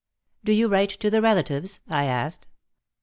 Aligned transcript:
'* 0.25 0.43
Do 0.43 0.51
vou 0.53 0.67
WTite 0.67 0.97
to 0.97 1.11
the 1.11 1.21
relatives?" 1.21 1.79
I 2.01 2.05
asked. 2.05 2.47